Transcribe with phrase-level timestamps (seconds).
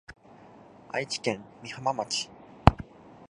[0.91, 2.27] 愛知県美浜町